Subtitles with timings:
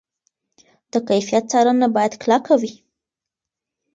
[0.91, 2.73] د کیفیت څارنه باید کلکه وي.